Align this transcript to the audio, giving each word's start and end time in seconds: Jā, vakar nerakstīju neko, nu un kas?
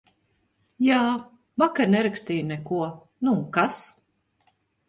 Jā, 0.85 1.01
vakar 1.63 1.91
nerakstīju 1.97 2.49
neko, 2.55 2.81
nu 3.27 3.37
un 3.37 3.47
kas? 3.59 3.87